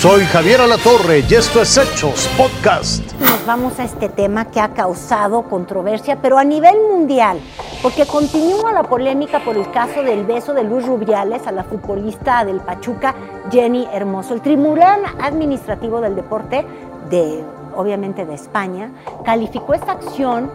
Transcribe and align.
Soy 0.00 0.24
Javier 0.24 0.62
Alatorre 0.62 1.22
y 1.28 1.34
esto 1.34 1.60
es 1.60 1.76
Hechos 1.76 2.26
Podcast. 2.34 3.12
Nos 3.20 3.44
vamos 3.44 3.78
a 3.78 3.84
este 3.84 4.08
tema 4.08 4.50
que 4.50 4.58
ha 4.58 4.70
causado 4.72 5.42
controversia, 5.42 6.22
pero 6.22 6.38
a 6.38 6.44
nivel 6.44 6.74
mundial, 6.90 7.38
porque 7.82 8.06
continúa 8.06 8.72
la 8.72 8.84
polémica 8.84 9.44
por 9.44 9.58
el 9.58 9.70
caso 9.70 10.02
del 10.02 10.24
beso 10.24 10.54
de 10.54 10.64
Luis 10.64 10.86
Rubiales 10.86 11.46
a 11.46 11.52
la 11.52 11.64
futbolista 11.64 12.46
del 12.46 12.60
Pachuca, 12.60 13.14
Jenny 13.52 13.86
Hermoso. 13.92 14.32
El 14.32 14.40
Tribunal 14.40 15.02
Administrativo 15.20 16.00
del 16.00 16.16
Deporte 16.16 16.64
de 17.10 17.44
obviamente 17.76 18.26
de 18.26 18.34
España, 18.34 18.90
calificó 19.24 19.74
esta 19.74 19.92
acción 19.92 20.50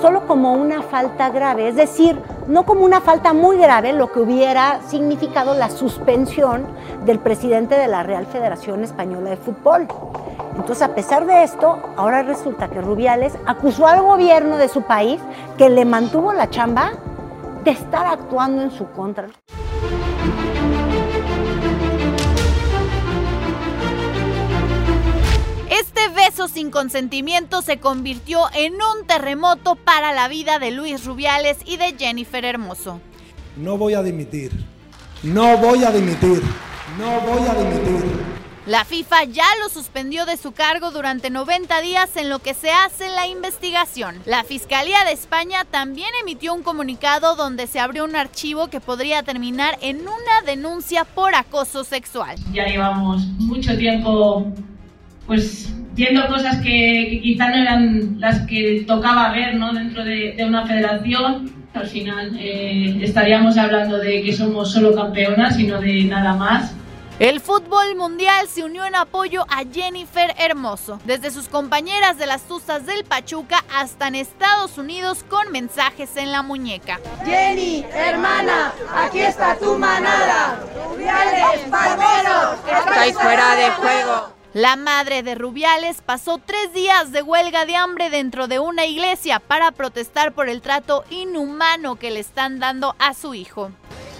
solo 0.00 0.26
como 0.26 0.52
una 0.52 0.82
falta 0.82 1.30
grave, 1.30 1.68
es 1.68 1.76
decir, 1.76 2.20
no 2.46 2.64
como 2.64 2.84
una 2.84 3.00
falta 3.00 3.32
muy 3.32 3.58
grave, 3.58 3.92
lo 3.92 4.12
que 4.12 4.20
hubiera 4.20 4.80
significado 4.86 5.54
la 5.54 5.70
suspensión 5.70 6.66
del 7.04 7.18
presidente 7.18 7.76
de 7.76 7.88
la 7.88 8.02
Real 8.02 8.26
Federación 8.26 8.84
Española 8.84 9.30
de 9.30 9.36
Fútbol. 9.36 9.86
Entonces, 10.56 10.82
a 10.82 10.94
pesar 10.94 11.26
de 11.26 11.44
esto, 11.44 11.78
ahora 11.96 12.22
resulta 12.22 12.68
que 12.68 12.80
Rubiales 12.80 13.34
acusó 13.46 13.86
al 13.86 14.02
gobierno 14.02 14.56
de 14.56 14.68
su 14.68 14.82
país 14.82 15.20
que 15.56 15.68
le 15.68 15.84
mantuvo 15.84 16.32
la 16.32 16.50
chamba 16.50 16.92
de 17.64 17.70
estar 17.70 18.06
actuando 18.06 18.62
en 18.62 18.70
su 18.70 18.90
contra. 18.90 19.28
Sin 26.46 26.70
consentimiento 26.70 27.62
se 27.62 27.80
convirtió 27.80 28.42
en 28.54 28.74
un 28.74 29.06
terremoto 29.08 29.74
para 29.74 30.12
la 30.12 30.28
vida 30.28 30.60
de 30.60 30.70
Luis 30.70 31.04
Rubiales 31.04 31.56
y 31.64 31.78
de 31.78 31.96
Jennifer 31.98 32.44
Hermoso. 32.44 33.00
No 33.56 33.76
voy 33.76 33.94
a 33.94 34.02
dimitir, 34.04 34.52
no 35.24 35.58
voy 35.58 35.82
a 35.82 35.90
dimitir, 35.90 36.40
no 36.96 37.20
voy 37.22 37.48
a 37.48 37.54
dimitir. 37.54 38.04
La 38.66 38.84
FIFA 38.84 39.24
ya 39.24 39.46
lo 39.62 39.68
suspendió 39.68 40.26
de 40.26 40.36
su 40.36 40.52
cargo 40.52 40.92
durante 40.92 41.30
90 41.30 41.80
días 41.80 42.16
en 42.16 42.28
lo 42.28 42.38
que 42.38 42.54
se 42.54 42.70
hace 42.70 43.08
la 43.08 43.26
investigación. 43.26 44.14
La 44.24 44.44
Fiscalía 44.44 45.04
de 45.06 45.12
España 45.12 45.64
también 45.64 46.10
emitió 46.22 46.54
un 46.54 46.62
comunicado 46.62 47.34
donde 47.34 47.66
se 47.66 47.80
abrió 47.80 48.04
un 48.04 48.14
archivo 48.14 48.68
que 48.68 48.80
podría 48.80 49.24
terminar 49.24 49.76
en 49.80 50.02
una 50.02 50.42
denuncia 50.46 51.04
por 51.04 51.34
acoso 51.34 51.82
sexual. 51.82 52.36
Ya 52.52 52.66
llevamos 52.66 53.22
mucho 53.38 53.76
tiempo 53.76 54.52
pues 55.26 55.68
viendo 55.98 56.28
cosas 56.28 56.58
que, 56.62 57.20
quizás 57.22 57.48
no 57.50 57.56
eran 57.56 58.20
las 58.20 58.46
que 58.46 58.84
tocaba 58.86 59.32
ver 59.32 59.56
¿no? 59.56 59.72
dentro 59.74 60.04
de, 60.04 60.36
una 60.46 60.64
federación. 60.64 61.52
Al 61.74 61.86
final 61.86 62.36
eh, 62.38 62.98
estaríamos 63.02 63.58
hablando 63.58 63.98
de 63.98 64.22
que 64.22 64.32
somos 64.32 64.72
solo 64.72 64.94
campeonas 64.94 65.58
y 65.58 65.66
no 65.66 65.80
de 65.80 66.04
nada 66.04 66.34
más. 66.34 66.72
El 67.18 67.40
fútbol 67.40 67.96
mundial 67.96 68.46
se 68.46 68.62
unió 68.62 68.84
en 68.84 68.94
apoyo 68.94 69.44
a 69.48 69.64
Jennifer 69.72 70.32
Hermoso, 70.38 71.00
desde 71.04 71.32
sus 71.32 71.48
compañeras 71.48 72.16
de 72.16 72.26
las 72.26 72.42
Tuzas 72.42 72.86
del 72.86 73.02
Pachuca 73.02 73.64
hasta 73.74 74.06
en 74.06 74.14
Estados 74.14 74.78
Unidos 74.78 75.24
con 75.28 75.50
mensajes 75.50 76.16
en 76.16 76.30
la 76.30 76.42
muñeca. 76.42 77.00
Jenny, 77.24 77.84
hermana, 77.92 78.72
aquí 78.96 79.18
está 79.18 79.56
tu 79.56 79.76
manada. 79.76 80.60
Rubiales, 80.92 81.68
barberos, 81.68 82.58
estáis 82.70 83.14
fuera 83.14 83.56
de 83.56 83.70
juego. 83.70 84.37
La 84.58 84.74
madre 84.74 85.22
de 85.22 85.36
Rubiales 85.36 85.98
pasó 86.04 86.40
tres 86.44 86.74
días 86.74 87.12
de 87.12 87.22
huelga 87.22 87.64
de 87.64 87.76
hambre 87.76 88.10
dentro 88.10 88.48
de 88.48 88.58
una 88.58 88.86
iglesia 88.86 89.38
para 89.38 89.70
protestar 89.70 90.32
por 90.32 90.48
el 90.48 90.62
trato 90.62 91.04
inhumano 91.10 91.94
que 91.94 92.10
le 92.10 92.18
están 92.18 92.58
dando 92.58 92.96
a 92.98 93.14
su 93.14 93.34
hijo. 93.34 93.70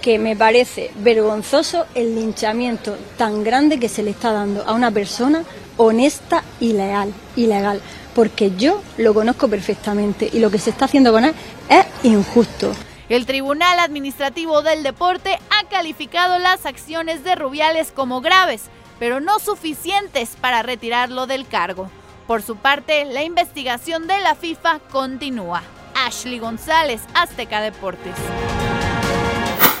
Que 0.01 0.17
me 0.17 0.37
parece 0.37 0.91
vergonzoso 0.99 1.87
el 1.93 2.15
linchamiento 2.15 2.97
tan 3.17 3.43
grande 3.43 3.81
que 3.81 3.89
se 3.89 4.01
le 4.01 4.11
está 4.11 4.31
dando 4.31 4.63
a 4.63 4.71
una 4.71 4.91
persona 4.91 5.43
honesta 5.75 6.45
y 6.61 6.71
leal, 6.71 7.13
ilegal, 7.35 7.81
porque 8.15 8.55
yo 8.55 8.81
lo 8.95 9.13
conozco 9.13 9.49
perfectamente 9.49 10.29
y 10.31 10.39
lo 10.39 10.49
que 10.49 10.59
se 10.59 10.69
está 10.69 10.85
haciendo 10.85 11.11
con 11.11 11.25
él 11.25 11.35
es 11.67 11.85
injusto. 12.03 12.73
El 13.09 13.25
Tribunal 13.25 13.77
Administrativo 13.79 14.61
del 14.61 14.83
Deporte 14.83 15.37
ha 15.49 15.67
calificado 15.67 16.39
las 16.39 16.65
acciones 16.65 17.25
de 17.25 17.35
Rubiales 17.35 17.91
como 17.91 18.21
graves 18.21 18.69
pero 18.99 19.19
no 19.19 19.39
suficientes 19.39 20.35
para 20.39 20.61
retirarlo 20.61 21.25
del 21.25 21.47
cargo. 21.47 21.89
Por 22.27 22.41
su 22.43 22.57
parte, 22.57 23.05
la 23.05 23.23
investigación 23.23 24.05
de 24.05 24.19
la 24.19 24.35
FIFA 24.35 24.79
continúa. 24.91 25.63
Ashley 25.95 26.39
González, 26.39 27.01
Azteca 27.13 27.61
Deportes. 27.61 28.15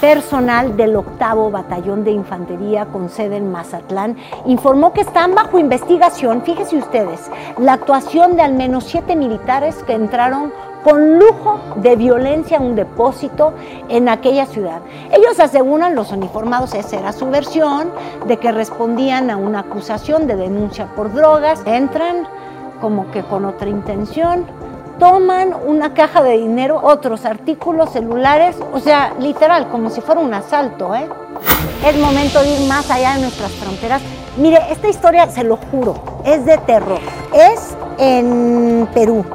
Personal 0.01 0.77
del 0.77 0.95
octavo 0.95 1.51
batallón 1.51 2.05
de 2.05 2.11
infantería 2.11 2.85
con 2.85 3.09
sede 3.09 3.35
en 3.35 3.51
Mazatlán 3.51 4.15
informó 4.45 4.93
que 4.93 5.01
están 5.01 5.35
bajo 5.35 5.59
investigación, 5.59 6.41
fíjense 6.43 6.77
ustedes, 6.77 7.29
la 7.57 7.73
actuación 7.73 8.37
de 8.37 8.43
al 8.43 8.53
menos 8.53 8.85
siete 8.85 9.17
militares 9.17 9.75
que 9.83 9.93
entraron 9.93 10.53
con 10.83 11.19
lujo 11.19 11.59
de 11.75 11.95
violencia 11.95 12.59
un 12.59 12.75
depósito 12.75 13.53
en 13.89 14.09
aquella 14.09 14.45
ciudad. 14.45 14.81
Ellos 15.11 15.39
aseguran, 15.39 15.95
los 15.95 16.11
uniformados, 16.11 16.73
esa 16.73 16.99
era 16.99 17.13
su 17.13 17.29
versión, 17.29 17.89
de 18.27 18.37
que 18.37 18.51
respondían 18.51 19.29
a 19.29 19.37
una 19.37 19.59
acusación 19.61 20.27
de 20.27 20.35
denuncia 20.35 20.87
por 20.95 21.13
drogas, 21.13 21.61
entran 21.65 22.27
como 22.79 23.11
que 23.11 23.23
con 23.23 23.45
otra 23.45 23.69
intención, 23.69 24.45
toman 24.99 25.55
una 25.65 25.93
caja 25.93 26.21
de 26.21 26.37
dinero, 26.37 26.79
otros 26.83 27.25
artículos 27.25 27.91
celulares, 27.91 28.55
o 28.73 28.79
sea, 28.79 29.13
literal, 29.19 29.69
como 29.69 29.89
si 29.89 30.01
fuera 30.01 30.21
un 30.21 30.33
asalto. 30.33 30.93
¿eh? 30.93 31.07
Es 31.85 31.97
momento 31.97 32.41
de 32.41 32.49
ir 32.49 32.67
más 32.67 32.89
allá 32.91 33.15
de 33.15 33.21
nuestras 33.21 33.51
fronteras. 33.53 34.01
Mire, 34.37 34.59
esta 34.69 34.89
historia, 34.89 35.27
se 35.27 35.43
lo 35.43 35.57
juro, 35.57 35.95
es 36.25 36.45
de 36.45 36.57
terror. 36.59 36.99
Es 37.33 37.75
en 37.97 38.87
Perú. 38.93 39.25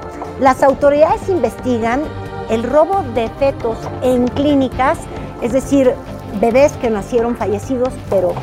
Las 0.44 0.62
autoridades 0.62 1.27
investigan 1.31 2.03
el 2.50 2.65
robo 2.65 3.03
de 3.15 3.31
fetos 3.38 3.78
en 4.03 4.28
clínicas, 4.28 4.99
es 5.41 5.55
decir, 5.55 5.94
bebés 6.38 6.72
que 6.72 6.91
nacieron 6.91 7.34
fallecidos 7.34 7.88
pero 8.10 8.34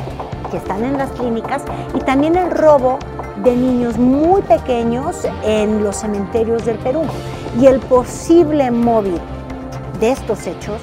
que 0.50 0.56
están 0.56 0.82
en 0.82 0.98
las 0.98 1.12
clínicas, 1.12 1.62
y 1.94 2.00
también 2.00 2.34
el 2.34 2.50
robo 2.50 2.98
de 3.44 3.54
niños 3.54 3.98
muy 3.98 4.42
pequeños 4.42 5.14
en 5.44 5.84
los 5.84 5.94
cementerios 6.00 6.64
del 6.64 6.76
Perú. 6.78 7.04
Y 7.60 7.66
el 7.66 7.78
posible 7.78 8.72
móvil 8.72 9.20
de 10.00 10.10
estos 10.10 10.44
hechos... 10.48 10.80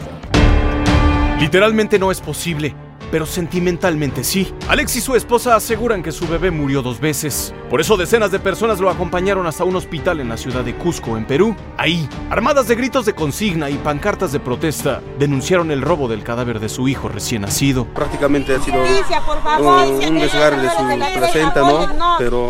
Literalmente 1.37 1.99
no 1.99 2.11
es 2.11 2.21
posible 2.21 2.73
pero 3.11 3.25
sentimentalmente 3.25 4.23
sí. 4.23 4.53
Alex 4.67 4.97
y 4.97 5.01
su 5.01 5.15
esposa 5.15 5.55
aseguran 5.55 6.03
que 6.03 6.11
su 6.11 6.27
bebé 6.27 6.51
murió 6.51 6.81
dos 6.81 6.99
veces. 6.99 7.53
Por 7.69 7.79
eso 7.79 7.97
decenas 7.97 8.31
de 8.31 8.39
personas 8.39 8.79
lo 8.79 8.89
acompañaron 8.89 9.45
hasta 9.45 9.63
un 9.63 9.75
hospital 9.75 10.19
en 10.19 10.27
la 10.27 10.37
ciudad 10.37 10.63
de 10.63 10.73
Cusco, 10.73 11.17
en 11.17 11.25
Perú. 11.25 11.55
Ahí, 11.77 12.09
armadas 12.31 12.67
de 12.67 12.73
gritos 12.73 13.05
de 13.05 13.13
consigna 13.13 13.69
y 13.69 13.75
pancartas 13.75 14.31
de 14.31 14.39
protesta, 14.39 15.01
denunciaron 15.19 15.69
el 15.69 15.83
robo 15.83 16.07
del 16.07 16.23
cadáver 16.23 16.59
de 16.59 16.67
su 16.67 16.87
hijo 16.87 17.09
recién 17.09 17.43
nacido. 17.43 17.85
Prácticamente 17.85 18.55
ha 18.55 18.59
sido 18.59 18.77
un, 18.81 20.15
desgarre 20.17 20.63
de 20.63 20.69
su 20.71 21.19
placenta, 21.19 21.61
¿no? 21.61 22.15
Pero 22.17 22.49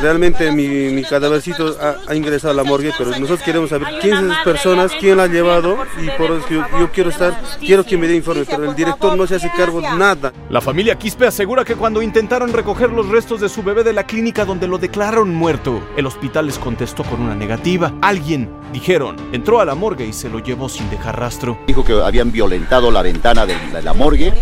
realmente 0.00 0.50
mi, 0.52 0.66
mi 0.66 1.02
cadávercito 1.02 1.76
ha, 2.08 2.14
ingresado 2.14 2.52
a 2.54 2.56
la 2.56 2.64
morgue, 2.64 2.92
pero 2.96 3.10
nosotros 3.10 3.42
queremos 3.42 3.68
saber 3.68 3.88
quién 4.00 4.16
es 4.16 4.22
esas 4.22 4.42
personas, 4.42 4.92
quién 4.98 5.18
la 5.18 5.24
ha 5.24 5.26
llevado 5.26 5.76
y 6.00 6.08
por 6.16 6.30
eso 6.30 6.48
yo, 6.48 6.64
yo 6.78 6.90
quiero 6.90 7.10
estar, 7.10 7.38
quiero 7.60 7.84
que 7.84 7.98
me 7.98 8.08
dé 8.08 8.16
informe, 8.16 8.46
pero 8.46 8.70
el 8.70 8.74
director 8.74 9.14
no 9.18 9.26
se 9.26 9.34
hace 9.34 9.52
cargo 9.54 9.82
nada. 9.82 10.32
La 10.48 10.62
familia 10.62 10.96
Quispe 10.96 11.26
asegura 11.26 11.62
que 11.62 11.76
cuando 11.76 12.00
intentaron 12.00 12.54
recoger 12.54 12.90
los 12.90 13.08
restos 13.08 13.42
de 13.42 13.50
su 13.50 13.62
bebé 13.62 13.84
de 13.84 13.92
la 13.92 14.04
clínica 14.04 14.29
donde 14.30 14.68
lo 14.68 14.78
declararon 14.78 15.34
muerto, 15.34 15.82
el 15.96 16.06
hospital 16.06 16.46
les 16.46 16.58
contestó 16.58 17.02
con 17.02 17.20
una 17.20 17.34
negativa. 17.34 17.92
Alguien, 18.00 18.48
dijeron, 18.72 19.16
entró 19.32 19.60
a 19.60 19.64
la 19.64 19.74
morgue 19.74 20.06
y 20.06 20.12
se 20.12 20.28
lo 20.28 20.38
llevó 20.38 20.68
sin 20.68 20.88
dejar 20.88 21.18
rastro. 21.18 21.58
Dijo 21.66 21.84
que 21.84 21.92
habían 21.92 22.30
violentado 22.30 22.90
la 22.90 23.02
ventana 23.02 23.44
de 23.44 23.56
la, 23.82 23.92
morgue, 23.92 24.32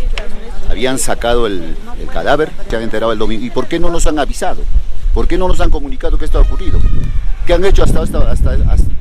habían 0.68 0.98
sacado 0.98 1.46
el, 1.46 1.76
cadáver, 2.12 2.52
se 2.68 2.76
han 2.76 2.82
enterado 2.82 3.12
el 3.12 3.18
domingo. 3.18 3.44
¿Y 3.44 3.50
por 3.50 3.66
qué 3.66 3.80
no 3.80 3.90
nos 3.90 4.06
han 4.06 4.18
avisado? 4.18 4.62
¿Por 5.14 5.26
qué 5.26 5.38
no 5.38 5.48
nos 5.48 5.60
han 5.60 5.70
comunicado 5.70 6.18
que 6.18 6.26
esto 6.26 6.38
ha 6.38 6.42
ocurrido? 6.42 6.78
¿Qué 7.46 7.54
han 7.54 7.64
hecho 7.64 7.82
hasta, 7.82 8.02
hasta, 8.02 8.30
hasta, 8.30 8.56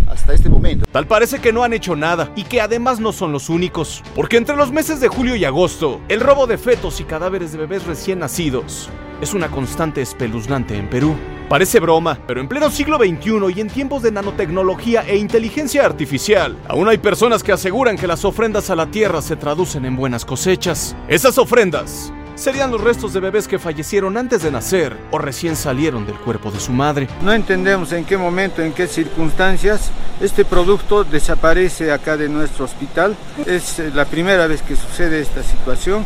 hasta, 0.10 0.34
este 0.34 0.48
momento? 0.48 0.86
Tal 0.90 1.06
parece 1.06 1.40
que 1.40 1.52
no 1.52 1.64
han 1.64 1.74
hecho 1.74 1.98
nada 1.98 2.32
y 2.36 2.46
que 2.46 2.62
además 2.62 3.02
no 3.02 3.12
son 3.12 3.34
los 3.34 3.50
únicos, 3.50 4.04
porque 4.16 4.38
entre 4.38 4.56
los 4.56 4.72
meses 4.72 5.02
de 5.02 5.10
julio 5.10 5.36
y 5.36 5.44
agosto, 5.44 6.00
el 6.08 6.22
robo 6.22 6.48
de 6.48 6.58
fetos 6.58 7.02
y 7.02 7.04
cadáveres 7.04 7.52
de 7.52 7.58
bebés 7.58 7.86
recién 7.86 8.20
nacidos 8.20 8.90
es 9.22 9.34
una 9.34 9.50
constante 9.50 10.02
espeluznante 10.02 10.78
en 10.78 10.90
Perú. 10.90 11.16
Parece 11.50 11.80
broma, 11.80 12.20
pero 12.28 12.42
en 12.42 12.48
pleno 12.48 12.70
siglo 12.70 12.98
XXI 12.98 13.54
y 13.56 13.62
en 13.62 13.70
tiempos 13.70 14.04
de 14.04 14.12
nanotecnología 14.12 15.04
e 15.08 15.18
inteligencia 15.18 15.86
artificial, 15.86 16.58
aún 16.68 16.90
hay 16.90 16.98
personas 16.98 17.42
que 17.42 17.54
aseguran 17.54 17.98
que 17.98 18.08
las 18.08 18.26
ofrendas 18.26 18.70
a 18.70 18.76
la 18.76 18.88
tierra 18.88 19.22
se 19.22 19.38
traducen 19.38 19.86
en 19.86 19.96
buenas 19.96 20.26
cosechas. 20.26 20.96
Esas 21.08 21.38
ofrendas 21.38 22.12
serían 22.38 22.70
los 22.70 22.82
restos 22.82 23.14
de 23.14 23.20
bebés 23.20 23.48
que 23.48 23.60
fallecieron 23.60 24.16
antes 24.16 24.44
de 24.44 24.52
nacer 24.52 24.96
o 25.12 25.18
recién 25.18 25.56
salieron 25.56 26.06
del 26.06 26.16
cuerpo 26.16 26.52
de 26.52 26.60
su 26.60 26.72
madre. 26.72 27.08
No 27.22 27.34
entendemos 27.34 27.92
en 27.94 28.06
qué 28.06 28.18
momento, 28.18 28.62
en 28.62 28.74
qué 28.74 28.88
circunstancias 28.88 29.90
este 30.22 30.46
producto 30.46 31.04
desaparece 31.04 31.92
acá 31.92 32.16
de 32.16 32.30
nuestro 32.30 32.66
hospital. 32.66 33.16
Es 33.46 33.80
eh, 33.80 33.92
la 33.94 34.06
primera 34.06 34.48
vez 34.48 34.62
que 34.62 34.76
sucede 34.76 35.22
esta 35.22 35.44
situación 35.44 36.06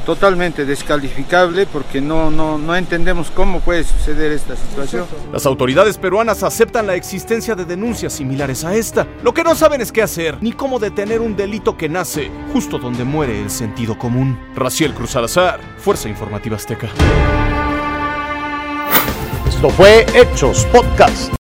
totalmente 0.00 0.64
descalificable 0.64 1.66
porque 1.66 2.00
no, 2.00 2.30
no, 2.30 2.58
no 2.58 2.76
entendemos 2.76 3.30
cómo 3.30 3.60
puede 3.60 3.84
suceder 3.84 4.32
esta 4.32 4.56
situación. 4.56 5.06
Las 5.32 5.46
autoridades 5.46 5.98
peruanas 5.98 6.42
aceptan 6.42 6.86
la 6.86 6.94
existencia 6.94 7.54
de 7.54 7.64
denuncias 7.64 8.12
similares 8.12 8.64
a 8.64 8.74
esta. 8.74 9.06
Lo 9.22 9.34
que 9.34 9.44
no 9.44 9.54
saben 9.54 9.80
es 9.80 9.92
qué 9.92 10.02
hacer, 10.02 10.38
ni 10.40 10.52
cómo 10.52 10.78
detener 10.78 11.20
un 11.20 11.36
delito 11.36 11.76
que 11.76 11.88
nace 11.88 12.30
justo 12.52 12.78
donde 12.78 13.04
muere 13.04 13.40
el 13.40 13.50
sentido 13.50 13.98
común. 13.98 14.38
Raciel 14.54 14.94
Cruz 14.94 15.10
Salazar, 15.10 15.60
Fuerza 15.78 16.08
Informativa 16.08 16.56
Azteca. 16.56 16.88
Esto 19.46 19.68
fue 19.68 20.06
Hechos 20.14 20.64
Podcast. 20.72 21.28